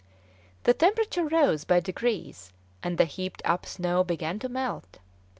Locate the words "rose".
1.27-1.63